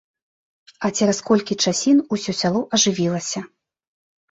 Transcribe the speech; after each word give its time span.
А 0.89 0.89
цераз 0.95 1.19
колькі 1.29 1.59
часін 1.67 2.03
усё 2.19 2.31
сяло 2.41 2.65
ажывілася. 2.79 3.47